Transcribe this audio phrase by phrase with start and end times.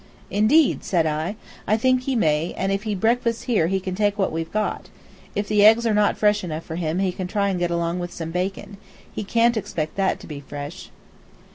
[0.31, 1.35] "Indeed!" said I.
[1.67, 4.89] "I think he may, and if he breakfasts here he can take what we've got.
[5.35, 7.99] If the eggs are not fresh enough for him he can try to get along
[7.99, 8.77] with some bacon.
[9.13, 10.89] He can't expect that to be fresh."